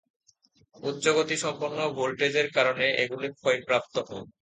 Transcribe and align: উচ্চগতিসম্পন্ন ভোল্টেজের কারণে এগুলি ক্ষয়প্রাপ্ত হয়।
উচ্চগতিসম্পন্ন 0.79 1.79
ভোল্টেজের 1.97 2.47
কারণে 2.53 2.85
এগুলি 3.03 3.27
ক্ষয়প্রাপ্ত 3.33 3.95
হয়। 4.07 4.25